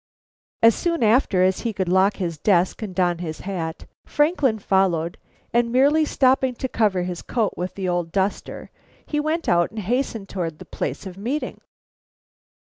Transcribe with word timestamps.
As 0.63 0.73
soon 0.73 1.03
after 1.03 1.43
as 1.43 1.59
he 1.59 1.73
could 1.73 1.87
lock 1.87 2.15
his 2.15 2.39
desk 2.39 2.81
and 2.81 2.95
don 2.95 3.19
his 3.19 3.41
hat, 3.41 3.85
Franklin 4.03 4.57
followed, 4.57 5.19
and 5.53 5.71
merely 5.71 6.05
stopping 6.05 6.55
to 6.55 6.67
cover 6.67 7.03
his 7.03 7.21
coat 7.21 7.53
with 7.55 7.75
the 7.75 7.87
old 7.87 8.11
duster, 8.11 8.71
he 9.05 9.19
went 9.19 9.47
out 9.47 9.69
and 9.69 9.77
hastened 9.77 10.27
towards 10.27 10.57
the 10.57 10.65
place 10.65 11.05
of 11.05 11.19
meeting. 11.19 11.61